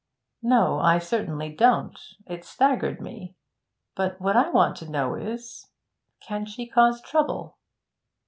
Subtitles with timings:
[0.41, 1.95] 'No, I certainly don't.
[2.25, 3.35] It staggered me.
[3.95, 5.67] But what I want to know is,
[6.19, 7.55] can she cause trouble?'